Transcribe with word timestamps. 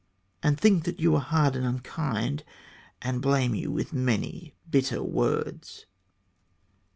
And 0.41 0.59
think 0.59 0.85
that 0.85 0.99
you 0.99 1.11
were 1.11 1.19
hard 1.19 1.55
and 1.55 1.63
unkind, 1.63 2.43
And 3.03 3.21
blame 3.21 3.53
you 3.53 3.71
with 3.71 3.93
many 3.93 4.55
bitter 4.67 5.03
words. 5.03 5.85